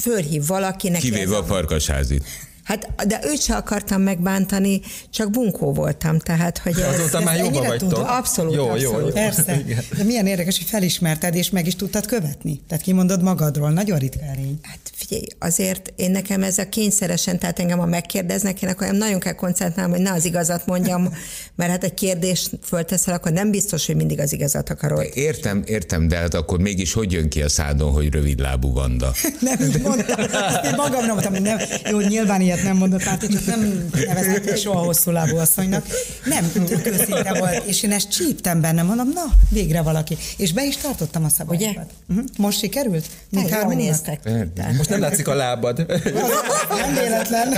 [0.00, 1.00] fölhív valakinek.
[1.00, 2.24] Kivéve a farkasházit.
[2.64, 6.80] Hát, de őt se akartam megbántani, csak bunkó voltam, tehát, hogy...
[6.80, 8.08] Ez, Azóta már jóba vagytok.
[8.08, 9.00] Abszolút, jó, abszolút.
[9.00, 9.12] Jó, jó.
[9.12, 9.62] Persze.
[9.96, 12.60] De milyen érdekes, hogy felismerted, és meg is tudtad követni.
[12.68, 13.70] Tehát kimondod magadról.
[13.70, 14.58] Nagyon ritka erény.
[14.62, 19.20] Hát figyelj, azért én nekem ez a kényszeresen, tehát engem a megkérdeznek, én akkor nagyon
[19.20, 21.08] kell koncentrálnom, hogy ne az igazat mondjam,
[21.56, 25.06] mert hát egy kérdést fölteszel, akkor nem biztos, hogy mindig az igazat akarod.
[25.14, 29.12] Értem, értem, de hát akkor mégis hogy jön ki a szádon, hogy rövidlábú Vanda?
[29.40, 30.20] nem így mondtam.
[30.64, 31.58] Én magamra mondtam, hogy nem,
[31.90, 35.86] jó, nyilván ilyet nem mondott, hát én csak nem nevezett soha hosszú lábú asszonynak.
[36.24, 40.16] Nem, tök őszinte volt, és én ezt csíptem benne, mondom, na, végre valaki.
[40.36, 41.90] És be is tartottam a szabályokat.
[42.08, 42.24] Uh-huh.
[42.38, 43.06] Most sikerült?
[43.30, 44.30] Még jól néztek.
[44.76, 45.86] Most nem látszik a lábad.
[46.68, 47.54] Nem véletlen.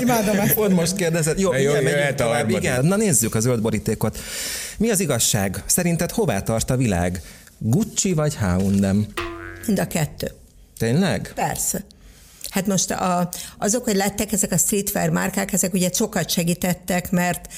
[0.00, 0.54] Imádom ezt.
[0.54, 1.38] Pont most kérdezed.
[1.38, 2.50] Jó, jó, igen, a tovább.
[2.50, 4.18] Igen, na nézzük a zöld borítékot.
[4.78, 5.62] Mi az igazság?
[5.66, 7.22] Szerinted hová tart a világ?
[7.58, 9.06] Gucci vagy H&M?
[9.66, 10.30] Mind a kettő.
[10.78, 11.32] Tényleg?
[11.34, 11.84] Persze.
[12.56, 17.52] Hát most a, azok, hogy lettek ezek a streetwear márkák, ezek ugye sokat segítettek, mert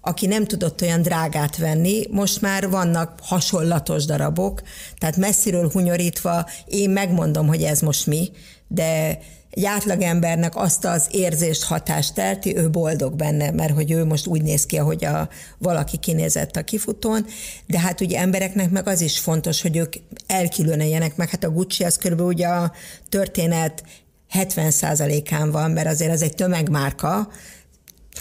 [0.00, 4.62] aki nem tudott olyan drágát venni, most már vannak hasonlatos darabok,
[4.98, 8.30] tehát messziről hunyorítva én megmondom, hogy ez most mi,
[8.68, 9.18] de
[9.50, 14.42] egy átlagembernek azt az érzést, hatást telti, ő boldog benne, mert hogy ő most úgy
[14.42, 17.26] néz ki, ahogy a, valaki kinézett a kifutón,
[17.66, 19.94] de hát ugye embereknek meg az is fontos, hogy ők
[20.26, 22.72] elkülöneljenek meg, hát a Gucci az körülbelül ugye a
[23.08, 23.82] történet
[24.32, 27.28] 70%-án van, mert azért az egy tömegmárka,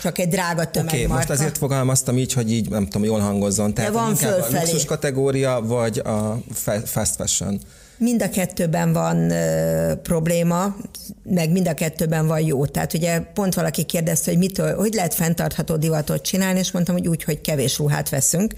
[0.02, 3.74] csak egy drága Oké, okay, most azért fogalmaztam így, hogy így nem tudom, jól hangozzon.
[3.74, 4.60] Tehát van inkább a fölfelé.
[4.60, 7.60] luxus kategória, vagy a fa- fast fashion.
[7.98, 10.76] Mind a kettőben van ö, probléma,
[11.24, 12.66] meg mind a kettőben van jó.
[12.66, 17.08] Tehát ugye pont valaki kérdezte, hogy mitől, hogy lehet fenntartható divatot csinálni, és mondtam, hogy
[17.08, 18.54] úgy, hogy kevés ruhát veszünk,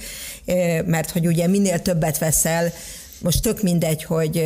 [0.85, 2.71] mert hogy ugye minél többet veszel,
[3.21, 4.43] most tök mindegy, hogy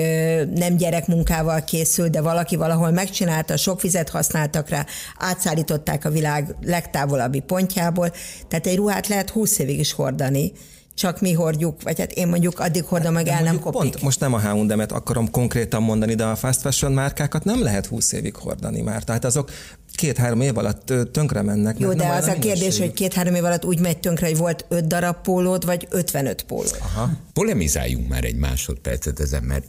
[0.56, 4.86] nem gyerekmunkával készül, de valaki valahol megcsinálta, sok vizet használtak rá,
[5.18, 8.12] átszállították a világ legtávolabbi pontjából,
[8.48, 10.52] tehát egy ruhát lehet 20 évig is hordani,
[11.00, 13.80] csak mi hordjuk, vagy hát én mondjuk addig hordom, meg el nem kopik.
[13.80, 17.86] Pont most nem a H&M-et akarom konkrétan mondani, de a fast fashion márkákat nem lehet
[17.86, 19.04] 20 évig hordani már.
[19.04, 19.52] Tehát azok
[19.94, 21.80] két-három év alatt tönkre mennek.
[21.80, 24.88] Jó, de az a kérdés, hogy két-három év alatt úgy megy tönkre, hogy volt öt
[24.88, 26.78] darab pólód, vagy 55 pólód.
[26.80, 27.10] Aha.
[27.34, 29.66] Polemizáljunk már egy másodpercet ezen, mert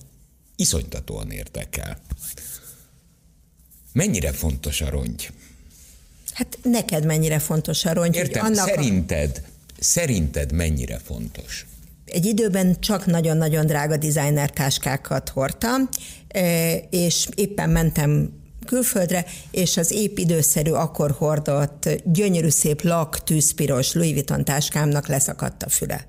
[0.57, 1.99] iszonytatóan érdekel.
[3.93, 5.31] Mennyire fontos a rongy?
[6.33, 8.81] Hát neked mennyire fontos a rongy, Értem, annak a,
[9.81, 11.67] szerinted, mennyire fontos?
[12.11, 15.89] egy időben csak nagyon-nagyon drága designer táskákat hordtam,
[16.29, 18.33] eh, és éppen mentem
[18.67, 25.63] külföldre, és az épp időszerű akkor hordott gyönyörű szép lak, tűzpiros Louis Vuitton táskámnak leszakadt
[25.63, 26.07] a füle.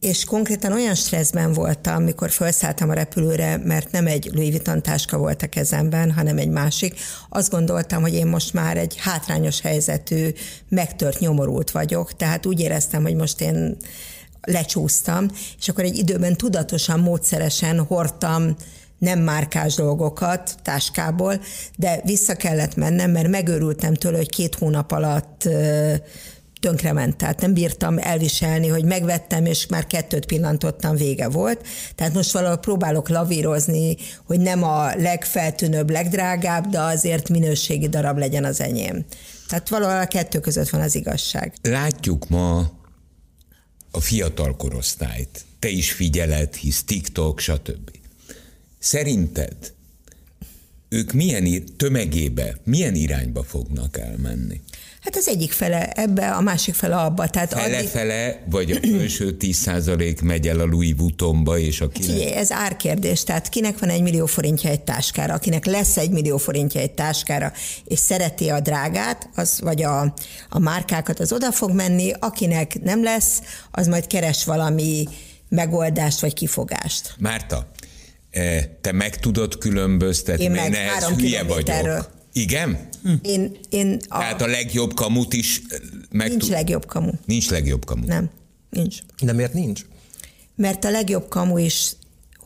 [0.00, 5.18] És konkrétan olyan stresszben voltam, mikor felszálltam a repülőre, mert nem egy Louis Vuitton táska
[5.18, 7.00] volt a kezemben, hanem egy másik.
[7.28, 10.28] Azt gondoltam, hogy én most már egy hátrányos helyzetű,
[10.68, 13.76] megtört nyomorult vagyok, tehát úgy éreztem, hogy most én
[14.42, 18.56] lecsúsztam, és akkor egy időben tudatosan, módszeresen hordtam
[18.98, 21.40] nem márkás dolgokat táskából,
[21.76, 25.48] de vissza kellett mennem, mert megőrültem tőle, hogy két hónap alatt
[26.60, 31.66] tönkrement, tehát nem bírtam elviselni, hogy megvettem, és már kettőt pillantottam, vége volt.
[31.94, 38.44] Tehát most valahol próbálok lavírozni, hogy nem a legfeltűnőbb, legdrágább, de azért minőségi darab legyen
[38.44, 39.04] az enyém.
[39.48, 41.52] Tehát valahol a kettő között van az igazság.
[41.62, 42.58] Látjuk ma
[43.90, 45.44] a fiatal korosztályt.
[45.58, 47.90] Te is figyeled, hisz TikTok, stb.
[48.78, 49.76] Szerinted
[50.88, 54.60] ők milyen ir- tömegébe, milyen irányba fognak elmenni?
[55.08, 57.28] Hát az egyik fele ebbe, a másik fele abba.
[57.28, 62.32] Tehát addig, Fele-fele, vagy a felső 10% megy el a Louis Vuittonba, és aki Figyelj,
[62.32, 66.80] ez árkérdés, tehát kinek van egy millió forintja egy táskára, akinek lesz egy millió forintja
[66.80, 67.52] egy táskára,
[67.84, 70.14] és szereti a drágát, az, vagy a,
[70.48, 73.40] a márkákat, az oda fog menni, akinek nem lesz,
[73.70, 75.04] az majd keres valami
[75.48, 77.14] megoldást vagy kifogást.
[77.18, 77.70] Márta,
[78.30, 82.16] eh, te meg tudod különböztetni, Én meg, én ehhez három hülye vagyok.
[82.38, 82.88] Igen?
[83.22, 85.78] Én, én a, Tehát a legjobb kamut is eh,
[86.10, 87.10] meg nincs tud- legjobb kamu.
[87.24, 88.06] Nincs legjobb kamu.
[88.06, 88.30] Nem,
[88.70, 88.98] nincs.
[89.22, 89.82] De miért nincs?
[90.56, 91.92] Mert a legjobb kamu is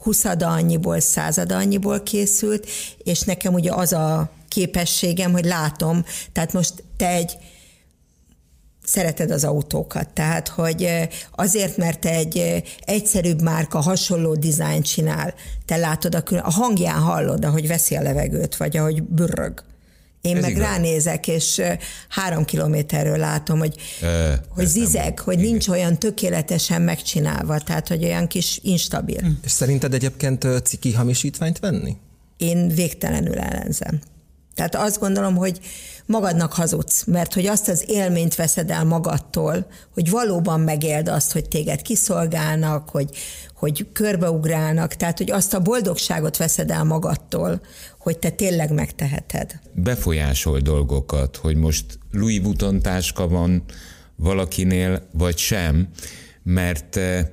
[0.03, 6.85] huszada annyiból, százada annyiból készült, és nekem ugye az a képességem, hogy látom, tehát most
[6.97, 7.37] te egy
[8.85, 15.35] szereted az autókat, tehát hogy eh, azért, mert egy eh, egyszerűbb márka hasonló dizájnt csinál,
[15.67, 19.65] te látod a, külön, a hangján hallod, ahogy veszi a levegőt, vagy ahogy bürrög.
[20.23, 20.63] Én Ez meg igaz.
[20.63, 21.61] ránézek, és
[22.09, 25.51] három kilométerről látom, hogy, Ö, hogy nem- zizeg, hogy igen.
[25.51, 29.21] nincs olyan tökéletesen megcsinálva, tehát hogy olyan kis instabil.
[29.45, 31.97] És szerinted egyébként ciki hamisítványt venni?
[32.37, 34.01] Én végtelenül ellenzem.
[34.55, 35.61] Tehát azt gondolom, hogy
[36.07, 41.49] magadnak hazudsz, mert hogy azt az élményt veszed el magadtól, hogy valóban megéld azt, hogy
[41.49, 43.11] téged kiszolgálnak, hogy,
[43.63, 47.61] hogy körbeugrálnak, tehát hogy azt a boldogságot veszed el magadtól,
[47.99, 49.59] hogy te tényleg megteheted.
[49.75, 53.65] Befolyásol dolgokat, hogy most Louis Vuitton táska van
[54.17, 55.89] valakinél, vagy sem,
[56.43, 57.27] mert eh,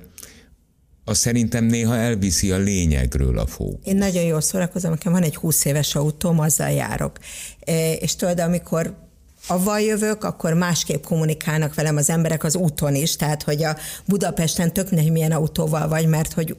[1.04, 3.86] az szerintem néha elviszi a lényegről a fókusz.
[3.86, 7.18] Én nagyon jól szórakozom, nekem van egy 20 éves autóm, azzal járok.
[7.60, 9.09] E, és tudod, amikor
[9.46, 14.72] avval jövök, akkor másképp kommunikálnak velem az emberek az úton is, tehát hogy a Budapesten
[14.72, 16.56] tök milyen autóval vagy, mert hogy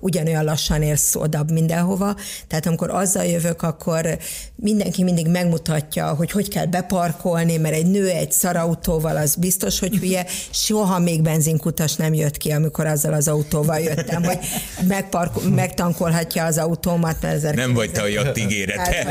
[0.00, 2.16] ugyanolyan lassan érsz oda mindenhova.
[2.46, 4.18] Tehát amikor azzal jövök, akkor
[4.54, 9.96] mindenki mindig megmutatja, hogy hogy kell beparkolni, mert egy nő egy szarautóval az biztos, hogy
[9.96, 10.26] hülye.
[10.50, 14.38] Soha még benzinkutas nem jött ki, amikor azzal az autóval jöttem, hogy
[14.86, 17.16] megparko- megtankolhatja az autómat.
[17.22, 19.06] Mert ezek nem vagy te olyat ígérete.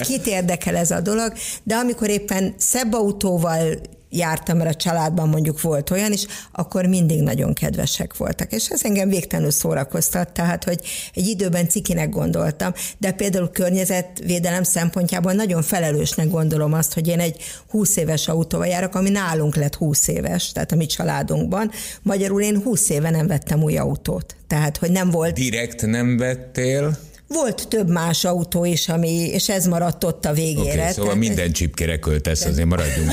[0.00, 3.80] Kit érdekel ez a dolog, de amikor éppen szebb autóval
[4.12, 8.52] jártam, mert a családban mondjuk volt olyan is, akkor mindig nagyon kedvesek voltak.
[8.52, 10.80] És ez engem végtelenül szórakoztat, tehát, hogy
[11.14, 17.42] egy időben cikinek gondoltam, de például környezetvédelem szempontjából nagyon felelősnek gondolom azt, hogy én egy
[17.70, 21.70] 20 éves autóval járok, ami nálunk lett 20 éves, tehát a mi családunkban.
[22.02, 24.36] Magyarul én 20 éve nem vettem új autót.
[24.46, 25.34] Tehát, hogy nem volt...
[25.34, 26.98] Direkt nem vettél?
[27.32, 30.80] Volt több más autó is, ami, és ez maradt ott a végére.
[30.80, 33.10] Okay, szóval minden csipkére költesz, azért maradjunk.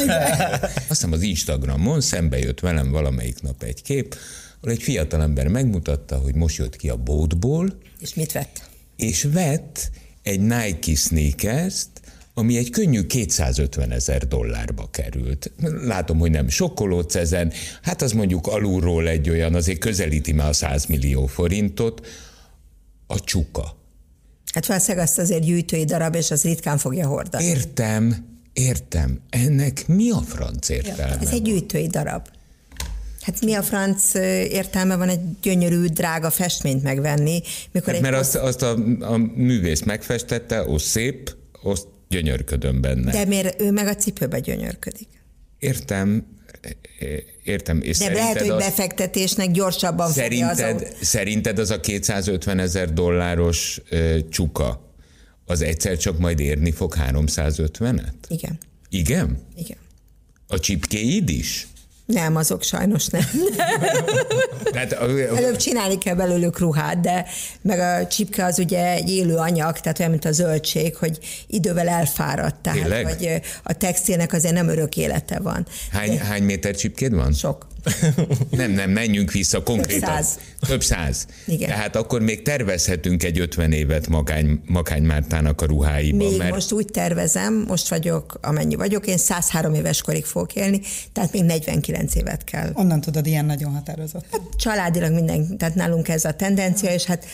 [0.73, 4.15] Azt hiszem az Instagramon szembe jött velem valamelyik nap egy kép,
[4.61, 7.77] ahol egy fiatalember megmutatta, hogy most jött ki a bótból.
[7.99, 8.69] És mit vett?
[8.95, 9.91] És vett
[10.23, 11.85] egy Nike sneakers
[12.33, 15.51] ami egy könnyű 250 ezer dollárba került.
[15.83, 17.51] Látom, hogy nem sokkolódsz ezen,
[17.81, 22.07] hát az mondjuk alulról egy olyan, azért közelíti már a 100 millió forintot,
[23.07, 23.78] a csuka.
[24.53, 27.43] Hát valószínűleg azt azért gyűjtői darab, és az ritkán fogja hordani.
[27.43, 28.15] Értem,
[28.53, 29.19] értem.
[29.29, 31.17] Ennek mi a franc értelme?
[31.21, 32.27] Ez egy gyűjtői darab.
[33.21, 34.13] Hát mi a franc
[34.49, 37.41] értelme van egy gyönyörű, drága festményt megvenni?
[37.71, 43.11] Mikor hát, mert azt, azt a, a művész megfestette, az szép, azt gyönyörködöm benne.
[43.11, 45.07] De miért ő meg a cipőbe gyönyörködik?
[45.59, 46.25] Értem,
[47.43, 47.81] értem.
[47.81, 54.19] És De lehet, hogy befektetésnek gyorsabban szerinted, az Szerinted az a 250 ezer dolláros uh,
[54.29, 54.93] csuka,
[55.45, 58.13] az egyszer csak majd érni fog 350-et?
[58.27, 58.57] Igen.
[58.89, 59.37] Igen?
[59.55, 59.77] Igen.
[60.47, 61.67] A csipkéid is?
[62.13, 63.21] Nem, azok sajnos nem.
[64.71, 64.93] tehát,
[65.35, 67.25] Előbb csinálni kell belőlük ruhát, de
[67.61, 71.87] meg a csipke az ugye egy élő anyag, tehát olyan, mint a zöldség, hogy idővel
[71.87, 72.55] elfáradt.
[72.61, 73.05] Tehát, Tényleg?
[73.05, 75.67] hogy a textilnek azért nem örök élete van.
[75.91, 76.23] Hány, de...
[76.23, 77.33] hány méter csipkéd van?
[77.33, 77.67] Sok.
[78.49, 79.99] Nem, nem, menjünk vissza konkrétan.
[79.99, 80.39] Több száz.
[80.67, 81.25] Több száz.
[81.45, 81.69] Igen.
[81.69, 86.27] Tehát akkor még tervezhetünk egy 50 évet Makány, Makány Mártának a ruháiban.
[86.27, 86.53] Még mert...
[86.53, 90.81] most úgy tervezem, most vagyok, amennyi vagyok, én 103 éves korig fogok élni,
[91.13, 92.69] tehát még 49 évet kell.
[92.73, 94.25] Onnan tudod, ilyen nagyon határozott.
[94.31, 97.25] Hát családilag minden, tehát nálunk ez a tendencia, és hát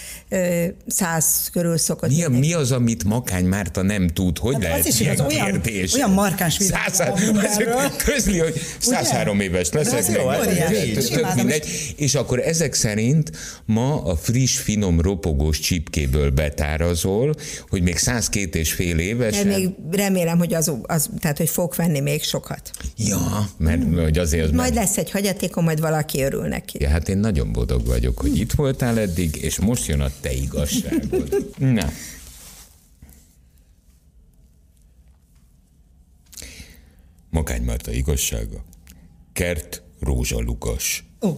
[0.88, 2.10] 100 körül szokott.
[2.10, 4.38] Mi, mi az, amit Makány Márta nem tud?
[4.38, 5.94] Hogy hát lehet az is ilyen az kérdés?
[5.94, 6.92] Olyan, olyan markáns világ
[8.06, 10.04] Közli, hogy 103 éves leszek,
[11.10, 11.94] tök mindegy.
[11.96, 13.32] És akkor ezek szerint
[13.66, 17.36] ma a friss, finom, ropogós csipkéből betárazol,
[17.70, 19.38] hogy még 102 és fél éves.
[19.38, 22.72] De még remélem, hogy az, az, tehát, hogy fog venni még sokat.
[22.98, 24.02] Ja, mert hmm.
[24.02, 24.84] hogy azért az Majd meg...
[24.84, 26.78] lesz egy hagyatékom, majd valaki örül neki.
[26.82, 30.34] Ja, hát én nagyon boldog vagyok, hogy itt voltál eddig, és most jön a te
[30.34, 31.54] igazságod.
[31.58, 31.90] Na.
[37.30, 38.64] Makány Márta igazsága.
[39.34, 41.06] Kert rózsalugas.
[41.22, 41.30] Ó.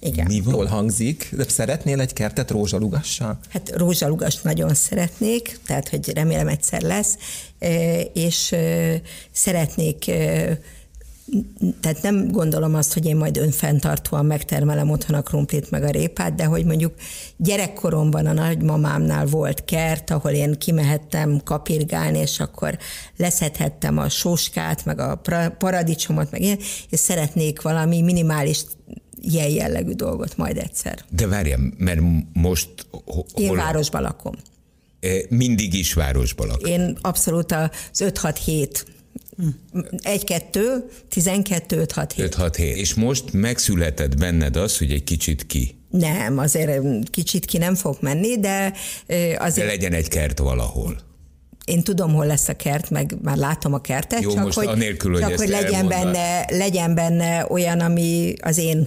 [0.00, 0.26] Igen.
[0.26, 0.54] Mi van?
[0.54, 3.38] Jól hangzik, de szeretnél egy kertet rózsalugassal?
[3.48, 7.16] Hát rózsalugast nagyon szeretnék, tehát hogy remélem egyszer lesz,
[8.12, 8.54] és
[9.32, 10.10] szeretnék
[11.80, 16.34] tehát nem gondolom azt, hogy én majd önfenntartóan megtermelem otthon a krumplit meg a répát,
[16.34, 16.94] de hogy mondjuk
[17.36, 22.78] gyerekkoromban a nagymamámnál volt kert, ahol én kimehettem kapirgálni, és akkor
[23.16, 25.20] leszedhettem a sóskát, meg a
[25.58, 26.58] paradicsomot, meg ilyen,
[26.90, 28.64] és szeretnék valami minimális
[29.20, 31.04] ilyen jellegű dolgot majd egyszer.
[31.10, 32.00] De várjál, mert
[32.32, 32.68] most...
[33.04, 33.24] Hol...
[33.34, 34.34] Én városban lakom.
[35.00, 36.70] E, mindig is városban lakom.
[36.70, 38.82] Én abszolút az 5-6-7
[40.02, 42.24] egy-kettő, tizenkettő, öt, hat, hét.
[42.24, 42.76] Öt, hat, hét.
[42.76, 45.76] És most megszületett benned az, hogy egy kicsit ki.
[45.90, 48.72] Nem, azért kicsit ki nem fog menni, de
[49.38, 49.66] azért...
[49.66, 51.06] De legyen egy kert valahol
[51.68, 54.66] én tudom, hol lesz a kert, meg már látom a kertet, Jó, csak most hogy,
[54.66, 58.86] anélkül, hogy, csak hogy legyen, benne, legyen benne olyan, ami az én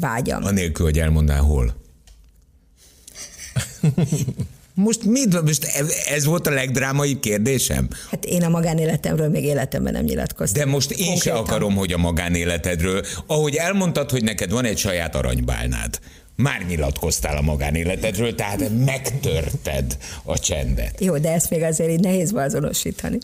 [0.00, 0.44] vágyam.
[0.44, 1.74] Anélkül, hogy elmondál hol.
[4.74, 5.42] Most mit?
[5.42, 5.66] Most
[6.08, 7.88] ez volt a legdrámaibb kérdésem?
[8.10, 10.64] Hát én a magánéletemről még életemben nem nyilatkoztam.
[10.64, 11.36] De most én Konkrétan.
[11.36, 15.98] se akarom, hogy a magánéletedről, ahogy elmondtad, hogy neked van egy saját aranybálnád,
[16.36, 21.00] már nyilatkoztál a magánéletedről, tehát megtörted a csendet.
[21.00, 23.18] Jó, de ezt még azért így nehéz beazonosítani.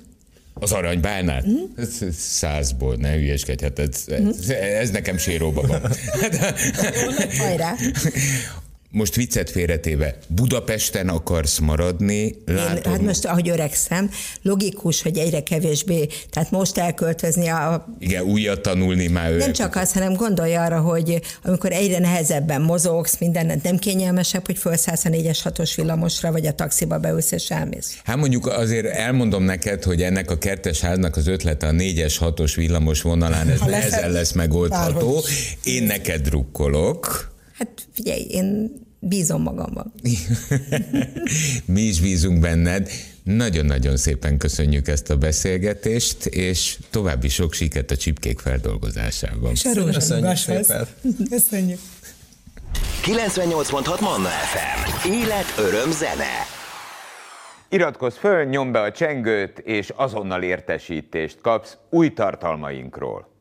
[0.54, 1.46] Az aranybálnát?
[1.46, 1.82] Mm.
[2.18, 5.80] Százból, ne hülyeskedj, hát ez, ez, ez nekem séróba van.
[7.38, 7.74] Hajrá!
[8.90, 12.34] Most viccet félretéve, Budapesten akarsz maradni?
[12.46, 12.76] Látom.
[12.76, 14.10] Én, hát most, ahogy öregszem,
[14.42, 17.94] logikus, hogy egyre kevésbé, tehát most elköltözni a...
[17.98, 23.18] Igen, újat tanulni már Nem csak az, hanem gondolj arra, hogy amikor egyre nehezebben mozogsz,
[23.18, 28.00] mindent nem kényelmesebb, hogy felszállsz a 4-es 6-os villamosra, vagy a taxiba beülsz és elmész.
[28.04, 32.52] Hát mondjuk azért elmondom neked, hogy ennek a kertes háznak az ötlete a 4-es 6-os
[32.56, 35.22] villamos vonalán, ez nehezen lesz megoldható.
[35.64, 37.36] Én neked drukkolok.
[37.58, 39.92] Hát figyelj, én bízom magamban.
[41.74, 42.90] Mi is bízunk benned.
[43.22, 49.50] Nagyon-nagyon szépen köszönjük ezt a beszélgetést, és további sok sikert a csipkék feldolgozásában.
[49.50, 50.86] És a Köszönjük szépen.
[51.30, 51.78] Köszönjük.
[53.04, 55.08] 98.6 Manna FM.
[55.10, 56.46] Élet, öröm, zene.
[57.68, 63.37] Iratkozz föl, nyomd be a csengőt, és azonnal értesítést kapsz új tartalmainkról.